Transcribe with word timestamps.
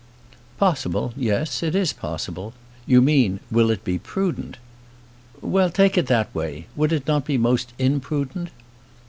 "Possible; 0.57 1.13
yes, 1.15 1.61
it 1.61 1.75
is 1.75 1.93
possible. 1.93 2.55
You 2.87 3.03
mean, 3.03 3.39
will 3.51 3.69
it 3.69 3.83
be 3.83 3.99
prudent?" 3.99 4.57
"Well, 5.41 5.69
take 5.69 5.95
it 5.95 5.99
in 5.99 6.05
that 6.07 6.33
way; 6.33 6.65
would 6.75 6.91
it 6.91 7.05
not 7.05 7.23
be 7.23 7.37
most 7.37 7.73
imprudent?" 7.77 8.49